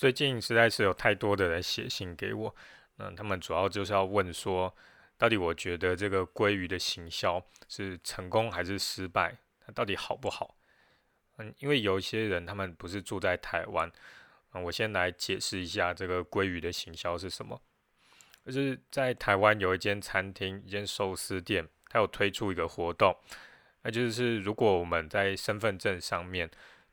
[0.00, 2.56] 最近实在是有太多的人写信给我，
[2.96, 4.74] 嗯，他们主要就是要问说，
[5.18, 9.36] 到底我觉得这个鲑鱼的行销是成功还是失败？
[9.60, 10.56] 它到底好不好？
[11.36, 13.92] 嗯，因为有一些人他们不是住在台湾，
[14.54, 17.60] 嗯，我先来解释一下这个鲑鱼的行销是什么。
[18.46, 23.14] 就是在台湾有一间餐厅，一间寿司店，它有推出一个活动，
[23.82, 26.50] 那就是如果我们在身份证上面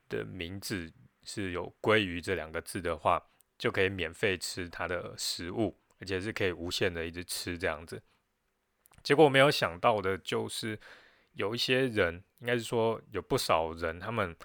[0.09, 0.91] 的名字
[1.27, 3.21] 是有“鲑鱼”这两个字的话，
[3.59, 8.01] 就可以免费吃它的食物，而且是可以无限的一直吃这样子。
[9.03, 10.79] 结果我没有想到的就是。
[11.33, 14.35] 有一些人，应该是说有不少人，他们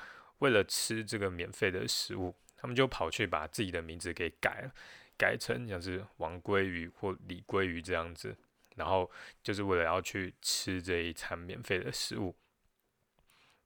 [0.40, 4.70] 为了吃这个免费的食物，他们就跑去把自己的名字给改了，
[5.16, 8.36] 改成像是王鲑鱼或李鲑鱼这样子，
[8.76, 9.10] 然后
[9.42, 12.36] 就是为了要去吃这一餐免费的食物。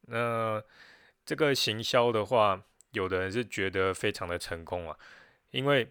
[0.02, 0.62] 那
[1.24, 2.62] 这个行销的话，
[2.96, 4.98] 有的人是觉得非常的成功啊，
[5.50, 5.88] 因为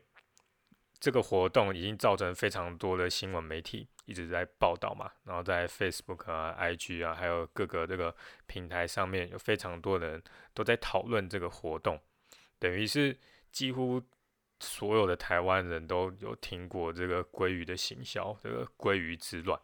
[0.99, 3.87] 这个活动已经造成非常多的新闻媒体。
[4.07, 10.21] 一直在报道嘛，然后在 Facebook 啊、IG 啊，还有各个这个平台上面有非常多人
[10.53, 11.99] 都在讨论这个活动，
[12.59, 13.17] 等于是
[13.51, 13.99] 几乎
[14.59, 19.59] 所有的台湾人都有听过这个鲑鱼的行销，这个鲑鱼之乱。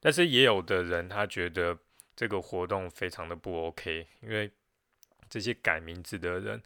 [0.00, 1.78] 但是也有的人他觉得
[2.16, 4.50] 这个活动非常的不 OK，因为
[5.34, 6.62] 这些改名字的人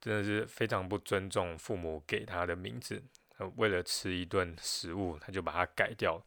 [0.00, 3.00] 真的是非常不尊重父母给他的名字。
[3.54, 6.20] 为了吃一顿食物，他就把它改掉，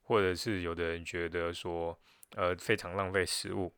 [0.00, 1.98] 或者是有的人觉得说，
[2.30, 3.74] 呃，非常浪费食物，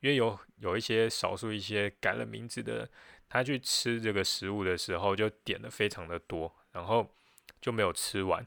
[0.00, 2.88] 因为有有一些少数一些改了名字的，
[3.28, 7.14] 他去吃这个食物的时候就点的非常的多，然后
[7.60, 8.46] 就没有吃完，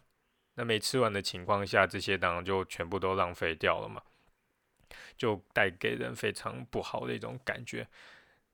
[0.55, 4.01] 那没吃完的情况下，这些当然就全部都浪费掉了嘛，
[5.15, 7.87] 就带给人非常不好的一种感觉。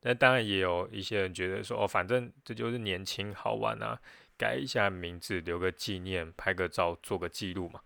[0.02, 4.00] 那当然也有一些人觉得说，哦，反正这就是年轻好玩啊。
[4.38, 7.80] 改一下名字，留个纪念，拍个照，做个记录嘛。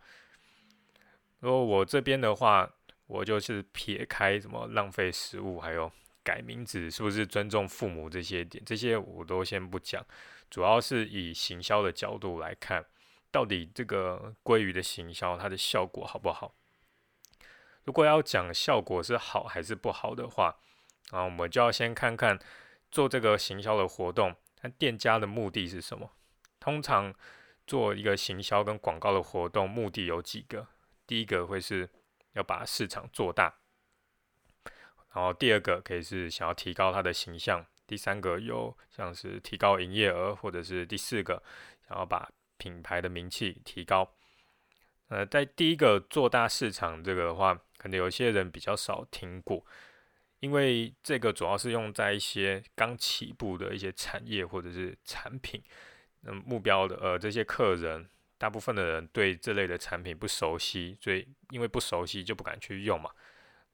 [1.38, 2.68] 如果我这边的话，
[3.06, 5.90] 我就是撇开什么浪费食物，还有
[6.24, 10.04] 改名字，是不是尊重父母这些点，这些我都先不讲。
[10.50, 12.84] 主要是以行销的角度来看，
[13.30, 16.52] 到底这个鲑鱼的行销它的效果好不好？
[17.84, 20.56] 如果要讲效果是好还是不好的话，
[21.10, 22.38] 啊，我们就要先看看
[22.90, 26.10] 做这个行销的活动，那店家的目的是什么。
[26.58, 27.14] 通常
[27.66, 30.66] 做一个行销跟广告的活动，目的有几个。
[31.06, 31.88] 第一个会是
[32.34, 33.54] 要把市场做大，
[35.12, 41.42] 然后第二个可以是想要提高它的形象，第三个有像是提高营业额，或者是第四个
[41.88, 44.14] 想要把品牌的名气提高。
[45.08, 49.66] 呃，在第一个做大市场这个的话，可能有些人比较少听过，
[50.40, 55.62] 因为这个主要是用在一些刚起步的一些产业或者是产品。
[56.22, 63.10] 那目标的呃这些客人，大部分的人对这类的产品不熟悉，所以因为不熟悉就不敢去用嘛。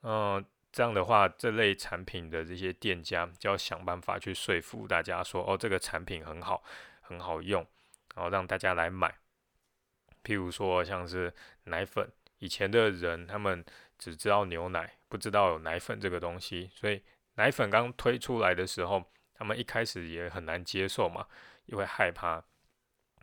[0.03, 6.63] 嗯，这样的话，这类产品的这些店家就要想办法去说服大家说，哦，这个产品很好，
[7.01, 7.67] 很好用，
[8.15, 9.13] 然后让大家来买。
[10.23, 11.33] 譬如说像是
[11.65, 13.65] 奶粉，以前的人他们
[13.99, 17.03] 只知道牛奶，不知道有奶粉这个东西，所以
[17.35, 21.27] 奶粉刚推出来的时候，他们一开始也很难接受嘛。
[21.67, 22.41] 也会害怕，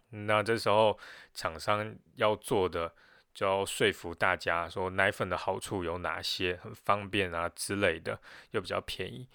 [0.10, 1.00] 那这时候
[1.34, 2.94] 厂商要做的
[3.34, 8.20] 就要说服大家说奶粉的好处有哪些，很方便啊之类的，
[8.52, 9.30] 又比较便宜，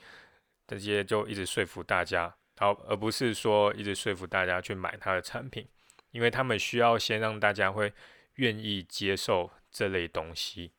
[0.66, 5.66] 这些就一直说服大家，好，而不是说一直说服大家去买它的产品，
[6.10, 7.90] 因为他们需要先让大家会
[8.34, 10.72] 愿意接受这类东西，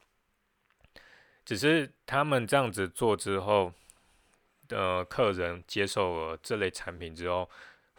[1.50, 3.74] 只是他们这样子做之后
[4.68, 7.50] 的客人接受了这类产品之后。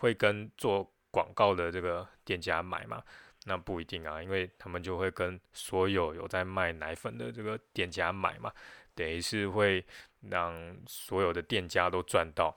[0.01, 3.03] 会跟做广告的这个店家买嘛？
[3.45, 8.51] 那不一定啊，因为他们就会跟所有有在卖奶粉的这个店家买嘛，
[8.95, 9.85] 等于是会
[10.23, 12.57] 让所有的店家都赚到。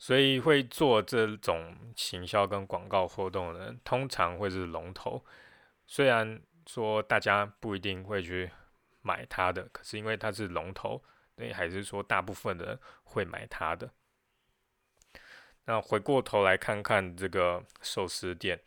[0.00, 5.24] 所以会做这种行销跟广告活动的人，通常会是龙头。
[5.86, 8.50] 虽然说大家不一定会去
[9.04, 11.00] 买它的，可是因为它是龙头，
[11.36, 13.90] 所以还是说大部分的人会买它的。
[15.66, 18.58] 那回过头来看看这个寿司店，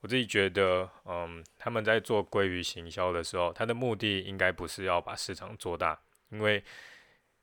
[0.00, 6.00] 我自己觉得，嗯，他们在做鲑鱼行销的时候，他的目的应该不是要把市场做大，
[6.30, 6.62] 因为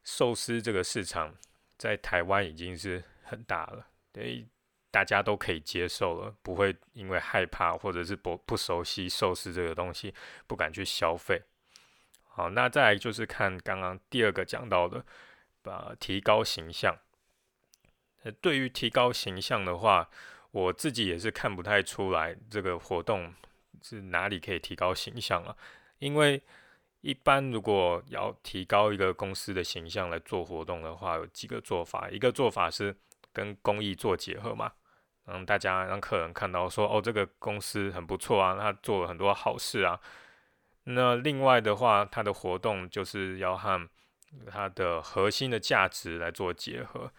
[0.04, 1.34] 寿司这个市场
[1.78, 4.46] 在台湾已经是很大了，对
[4.92, 10.14] 大家都可以接受了，不会因为害怕或者是不不熟悉寿司这个东西
[10.46, 11.42] 不敢去消费。
[12.36, 15.06] 好，那再来就是看刚刚第二个讲到的，
[15.62, 16.98] 把提高形象。
[18.24, 20.10] 呃，对于提高形象的话，
[20.50, 23.32] 我自己也是看不太出来这个活动
[23.84, 25.56] 是哪里可以提高形象啊。
[26.00, 26.42] 因为
[27.02, 32.10] 一般如果要提高一个公司的形象来做活动的话，有几个做法。
[32.10, 32.96] 一个做法是
[33.32, 34.72] 跟公益做结合嘛，
[35.26, 40.00] 让大家让客人看到说，哦，这个公司很不错啊，他做了很多好事啊。
[40.84, 43.90] 那另外的话，它的活动就是要和
[44.48, 47.12] 它的核心的价值来做结合。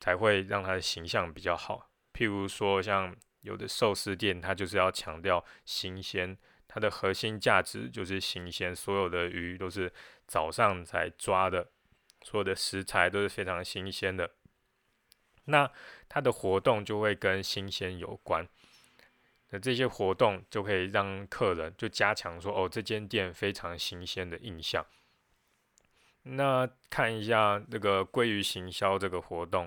[0.00, 1.90] 才会让它的形象比较好。
[2.14, 9.92] 譬如说，像有的寿司店，它就是要强调新鲜，它的核心价值就是新鲜，所有的鱼都是
[10.24, 11.72] 早上才抓的，
[12.22, 14.30] 所有的食材都是非常新鲜的。
[15.46, 15.68] 那
[16.08, 18.46] 它的活动就会跟新鲜有关。
[19.50, 24.84] 那这些活动就可以让客人就加强说，哦，这间店非常新鲜的印象。
[26.24, 29.66] 那看一下这个鲑鱼行销这个活动，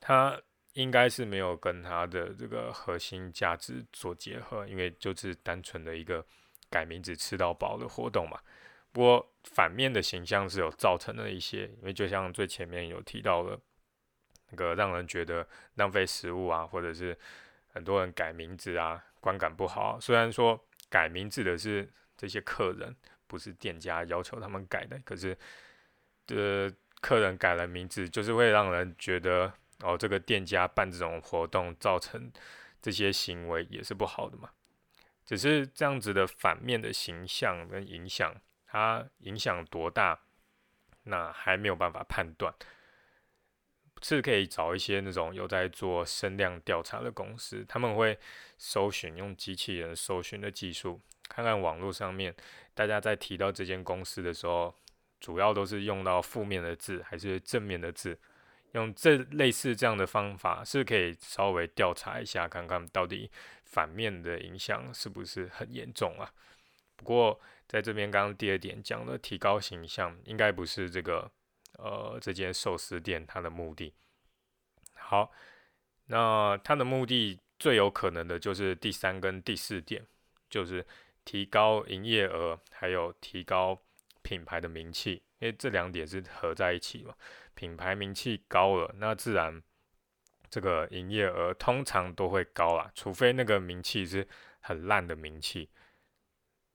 [0.00, 0.40] 它
[0.72, 6.24] 应该是没有跟它的这个核心价值做结合，因为就是单纯的一个
[6.70, 8.40] 改名字吃到饱的活动嘛。
[8.90, 13.58] 不过反面的形象是有造成的一些，因为就像最前面有提到的，
[14.48, 17.18] 那个让人觉得浪费食物啊，或者是
[17.74, 20.00] 很多人改名字啊，观感不好。
[20.00, 22.96] 虽然说改名字的是这些客人。
[23.26, 25.36] 不是店家要求他们改的，可是
[26.26, 32.30] 的客人改了名字，就是会让人觉得哦，这个店家办这种活动造成
[32.80, 34.50] 这些行为也是不好的嘛。
[35.24, 38.32] 只是这样子的反面的形象跟影响，
[38.66, 40.20] 它影响多大，
[41.04, 42.54] 那还没有办法判断。
[44.02, 48.18] 是可以找一些那种有在做声量调查的公司，他们会
[48.58, 51.00] 搜寻用机器人搜寻的技术。
[51.28, 52.34] 看看网络上面，
[52.74, 54.74] 大家在提到这间公司的时候，
[55.20, 58.18] 主要都是用到负面的字还是正面的字？
[58.72, 63.30] 用这类似这样的方法，是可以稍微调查一下，看看到底
[63.64, 66.30] 反面的影响是不是很严重啊？
[66.96, 71.30] 不过在这边刚刚第二点讲的提高形象，应该不是这个
[71.78, 73.94] 呃这间寿司店它的目的。
[74.94, 75.30] 好，
[76.06, 80.06] 那它的目的最有可能的就是第三跟第四点，
[80.48, 80.86] 就是。
[81.26, 83.80] 提高营业额，还有提高
[84.20, 87.14] 品牌的名气，因为这两点是合在一起嘛。
[87.54, 89.62] 品牌名气高了，那自然
[90.50, 94.28] 这个营业额通常都会高啦，除非那个名气是
[94.60, 95.70] 很烂的名气。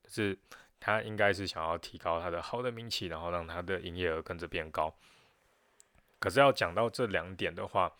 [0.08, 0.36] 是
[0.80, 4.92] 他应该是想要提高他的好的名气，然后让他的营业额跟着变高。
[6.18, 7.92] 可是要讲到这两点的话，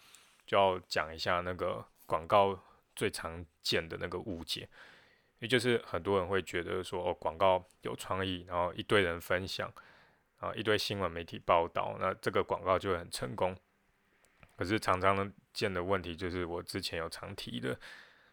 [0.46, 2.58] 就要讲一下那个广告
[2.96, 4.68] 最常见的那个误解。
[5.38, 9.72] 也就是很多人会觉得说，哦，广告有创意，然后一堆人分享，
[10.38, 13.56] 啊，一堆新闻媒体报道，那这个广告就会很成功。
[14.56, 17.78] 可是常常见的问题就是，我之前有常提的，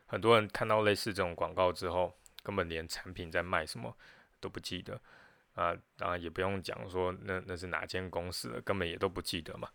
[0.05, 3.95] 很多人看到类似这种广告之后，根本连产品在卖什么
[4.39, 4.99] 都不记得，
[5.53, 9.69] 啊，当然也不用讲说那那是哪间公司的，根本也都不记得嘛。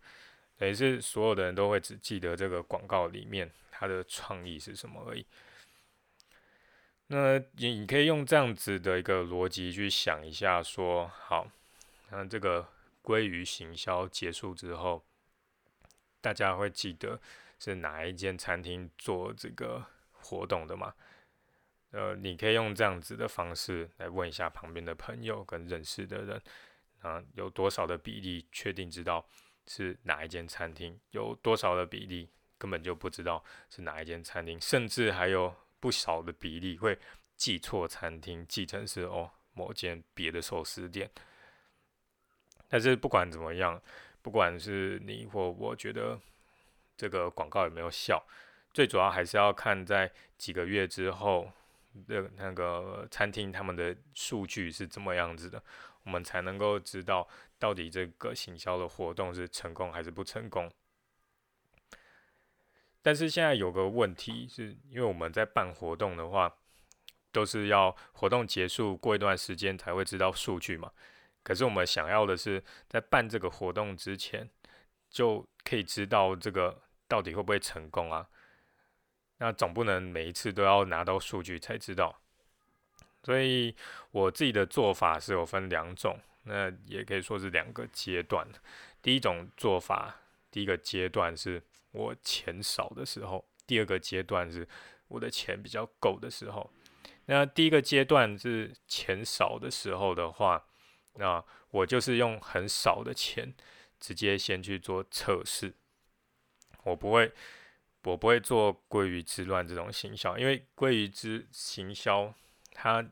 [0.56, 5.26] 等于是所有的人都会只记得这个广告里面它的创意是什么而已。
[7.08, 11.50] 那你你可以用这样子的一个逻辑去想一下，说好，
[12.10, 12.68] 那这个
[13.02, 15.04] 鲑鱼行销结束之后，
[16.20, 17.20] 大家会记得
[17.58, 20.94] 是哪一间餐厅做这个活动的吗？
[21.92, 26.42] 呃，你可以用这样子的方式来问一下旁边的朋友跟认识的人，
[27.00, 29.26] 啊，有多少的比例确定知道
[29.66, 30.98] 是哪一间餐厅？
[31.12, 35.54] 有多少的比例根本就不知道是哪一间餐厅，甚至还有。
[35.82, 36.96] 不少的比例会
[37.36, 41.10] 记错餐厅，记成是哦某间别的寿司店。
[42.68, 43.82] 但是不管怎么样，
[44.22, 46.16] 不管是你或我觉得
[46.96, 48.24] 这个广告有没有效，
[48.72, 50.08] 最主要还是要看在
[50.38, 51.50] 几个月之后
[52.06, 55.62] 的那个餐厅他们的数据是怎么样子的，
[56.04, 60.70] 我们才能够知道到底这个行销的活动是成功还是不成功。
[63.00, 66.54] 但是现在有个问题，是因为我们在办活动的话，
[67.32, 70.92] 都是要活动结束过一段时间才会知道数据嘛。
[71.42, 74.48] 可是我们想要的是在办这个活动之前，
[75.10, 78.28] 就可以知道这个到底会不会成功啊？
[79.42, 82.16] 那总不能每一次都要拿到数据才知道。
[83.24, 83.74] 所以
[84.12, 88.46] 我自己的做法是有分两种，那也可以说是两个阶段。
[89.02, 91.60] 第一种做法，第一个阶段是。
[91.94, 94.66] 我钱少的时候，第二个阶段是
[95.08, 96.70] 我的钱比较够的时候。
[97.26, 100.64] 那第一个阶段是钱少的时候的话，
[101.16, 103.52] 那我就是用很少的钱
[104.00, 105.74] 直接先去做测试。
[106.84, 107.30] 我不会，
[108.04, 112.34] 我不会做鲑鱼之乱这种行销，因为鲑鱼之行销，
[112.72, 113.04] 它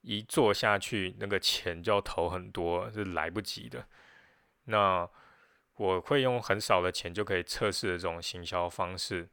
[0.00, 3.86] 一做下去，那个钱就要投很多，是来不及的。
[4.64, 5.08] 那
[5.74, 9.28] 我会用很少的钱就可以测试的这种行销方式，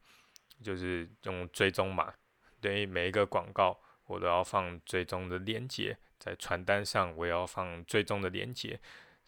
[0.61, 2.13] 就是用追踪码，
[2.59, 8.79] 对于每一个广告我都要放追踪的链接，在传单上我也要放追踪的链接，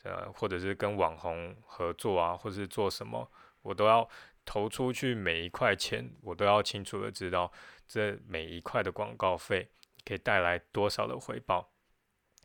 [0.04, 3.32] 呃，或者是跟网红合作啊，或者是做什么，
[3.62, 4.08] 我都要
[4.46, 7.52] 投出去每一块钱，我都要清楚的知道
[7.88, 9.68] 这每一块的广告费
[10.06, 11.72] 可以带来多少的回报。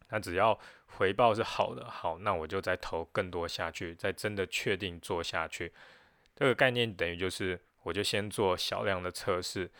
[0.08, 5.72] 那只要回报是好的，好，那我就再投更多下去，再真的确定做下去。
[6.34, 9.70] 这个概念等于就是，我就先做小量的测试，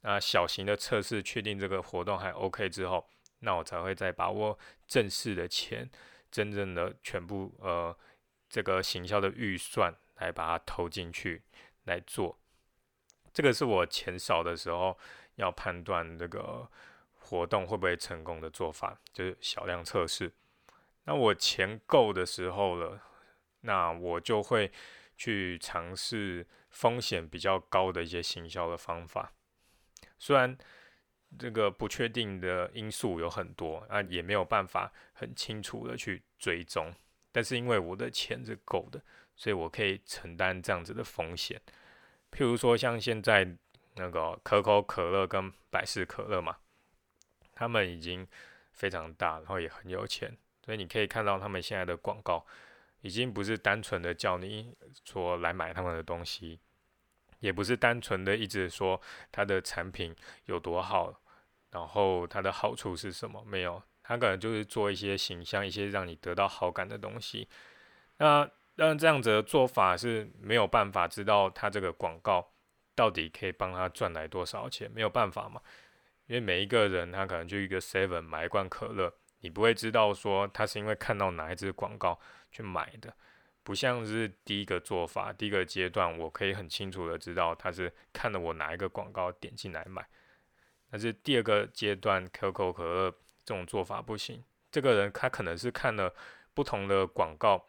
[0.00, 3.08] 那小型的测试确定这个活动还 OK 之后，
[3.40, 5.88] 那我才会再把握正式的钱，
[6.30, 7.96] 真正的全部呃
[8.48, 11.42] 这个行销的预算来把它投进去
[11.84, 12.38] 来做。
[13.32, 14.98] 这个是我钱少的时候
[15.36, 16.70] 要判断这个。
[17.24, 20.30] 活动会不会成功的做法就是小量测试。
[21.04, 23.00] 那我钱够的时候了，
[23.60, 24.70] 那我就会
[25.16, 29.32] 去尝试风险比较高的一些行销的方法。
[30.18, 30.58] 虽然
[31.38, 36.92] 这个不确定的因素有很多啊，也没有办法很清楚的去追踪，
[37.30, 39.00] 但是因为我的钱是够的，
[39.36, 41.60] 所以我可以承担这样子的风险。
[42.30, 43.56] 譬如说像现在
[43.96, 46.56] 那个可口可乐跟百事可乐嘛。
[47.54, 48.26] 他们已经
[48.72, 52.44] 非常大，然后也很有钱，所以你可以看到他们现在的广告，
[53.02, 54.74] 已经不是单纯的叫你
[55.04, 56.58] 说来买他们的东西，
[57.40, 61.20] 也不是单纯的一直说它的产品有多好，
[61.70, 63.44] 然后它的好处是什么？
[63.44, 67.46] 没有，他可能就是做一些形象，一些让你得到好感的东西。
[68.16, 72.52] 那那这样子的做法是没有办法知道他这个广告
[72.94, 75.60] 到底可以帮他赚来多少钱，没有办法嘛。
[76.26, 82.18] 因为每一个人他可能就一个 seven 买一罐可乐，你不会知道说他是因为看到哪一支广告
[82.50, 83.14] 去买的，
[83.62, 90.06] 不像是第一个做法，第一个阶段我可以很清楚的知道他是看了我哪一个广告点进来买。
[90.90, 93.10] 但是第二个阶段可口可乐
[93.44, 96.14] 这种做法不行，这个人他可能是看了
[96.54, 97.68] 不同的广告，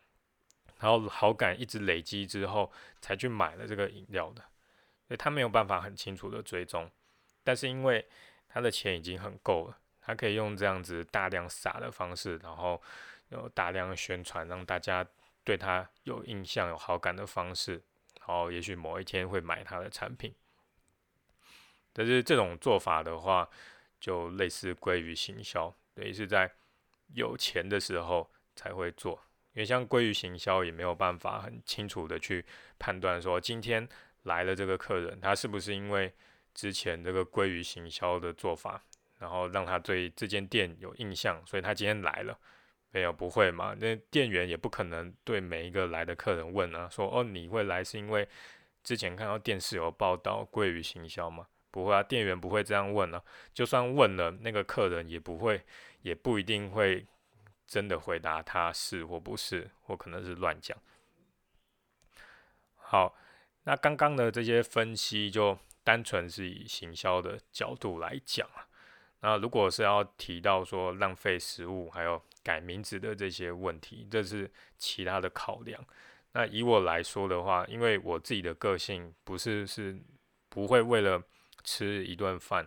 [0.84, 4.42] 然后好感一直累积之后才去买了这个饮料的，
[5.08, 6.92] 所以他没有办法很清楚的追踪，
[7.42, 8.06] 但是因为
[8.50, 12.82] 他的钱已经很够了，他可以用这样子大量撒的方式，然后
[13.30, 15.08] 有大量宣传，让大家
[15.46, 17.82] 对他有印象、有好感的方式，
[18.20, 20.36] 然后也许某一天会买他的产品。
[21.94, 23.50] 但是这种做法的话，
[24.02, 26.52] 就类似归于行销，等于是在
[27.14, 29.24] 有钱的时候才会做。
[29.54, 32.46] 因为像鲑鱼行销也没有办法很清楚的去
[32.78, 33.88] 判断说，今天
[34.24, 36.14] 来了这个客人，他是不是因为。
[36.56, 38.80] 之前这个鲑鱼行销的做法，
[39.18, 42.38] 然后让他对这间店有印象，所以他今天来了。
[42.92, 43.76] 没有不会嘛？
[43.80, 48.30] 那店员也不可能对每一个来的客人问啊，说哦你会来是因为
[48.84, 51.48] 之前看到电视有报道鲑鱼行销吗？
[51.72, 53.24] 不会啊，店员不会这样问啊。
[53.52, 55.60] 就算问了，那个客人也不会，
[56.04, 57.04] 也不一定会
[57.68, 60.78] 真的回答他是或不是，或可能是乱讲。
[62.76, 63.16] 好，
[63.64, 65.58] 那刚刚的这些分析就。
[65.86, 68.64] 单纯是以行销的角度来讲啊，
[69.20, 75.86] 那如果是要提到说浪费食物，还有改名字的这些问题，这是其他的考量。
[76.32, 80.02] 那以我来说的话，因为我自己的个性不是是
[80.48, 81.22] 不会为了
[81.66, 82.66] 吃一顿饭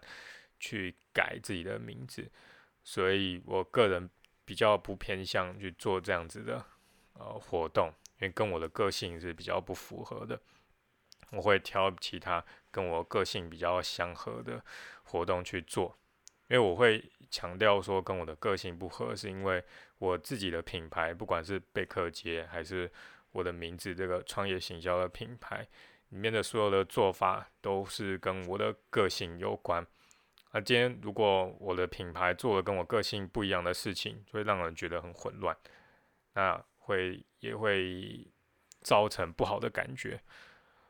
[0.61, 2.31] 去改自己的名字，
[2.85, 4.11] 所以我个人
[4.47, 6.65] 比较不偏向去做这样子的
[7.13, 7.89] 呃活动，
[8.21, 10.41] 因为跟我的个性是比较不符合的。
[11.33, 14.65] 我会挑其他跟我个性比较相合的
[15.03, 15.95] 活动去做，
[16.49, 19.63] 因为我会强调说跟我的个性不合，是因为
[19.99, 22.91] 我自己的品牌，不管是贝克街还是
[23.33, 25.67] 我的名字这个创业行销的品牌
[26.11, 29.85] 里面的所有的做法，都是跟我的个性有关。
[30.57, 35.55] 那今天如果我的品牌做了跟我个性不一样的事情，就会让人觉得很混乱，
[36.33, 38.27] 那会也会
[38.81, 40.19] 造成不好的感觉。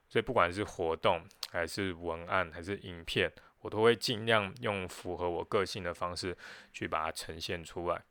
[0.09, 1.21] 所以不管是活动
[1.51, 6.39] 还是文案还是影片，我都会尽量用符合我个性的方式
[6.73, 8.05] 去把它呈现出来。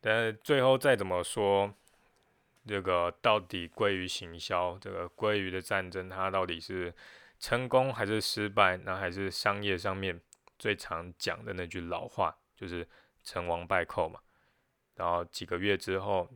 [0.00, 1.70] 但最后再怎么说，
[2.66, 6.94] 这个到底鲑鱼行销，这个鲑鱼的战争，它到底是
[7.42, 8.78] 成功还是失败？
[8.78, 10.18] 那还是商业上面
[10.58, 12.88] 最常讲的那句老话，就是
[13.22, 14.18] 成王败寇嘛。
[14.94, 16.26] 然后几个月之后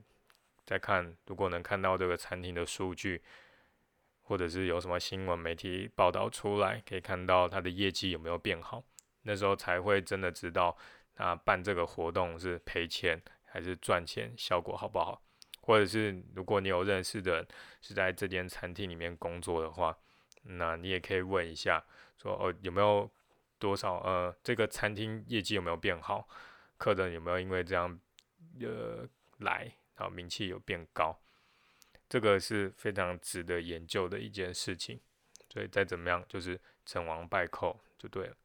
[0.66, 3.22] 再看，如果能看到这个餐厅的数据。
[4.28, 8.82] 或者是有什么新闻媒体报道出来，可以看到他的业绩有没有变好，
[9.22, 10.76] 那时候才会真的知道
[11.14, 15.22] 他办这个活动是赔钱还是赚钱，效果好不好。
[15.60, 17.46] 或者是如果你有认识的
[17.80, 19.96] 是在这间餐厅里面工作的话，
[20.48, 21.84] 那你也可以问一下，
[22.16, 23.10] 说哦有没有
[23.58, 26.28] 多少呃这个餐厅业绩有没有变好，
[26.76, 27.98] 客人有没有因为这样
[28.60, 29.06] 呃
[29.38, 31.18] 来，然后名气有变高，
[32.08, 35.00] 这个是非常值得研究的一件事情。
[35.48, 38.36] 所以再怎么样就是成王败寇就对了。